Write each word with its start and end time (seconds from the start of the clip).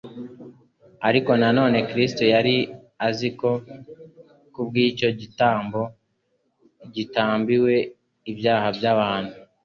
Ariko 1.07 1.31
na 1.41 1.49
none 1.57 1.77
Kristo 1.89 2.23
yari 2.33 2.55
azi 3.07 3.29
ko 3.39 3.51
kubw' 4.53 4.81
icyo 4.89 5.09
gitambo 5.19 5.81
gitambiwe 6.95 7.73
ibyaha 8.31 8.67
by'abantu, 8.77 9.33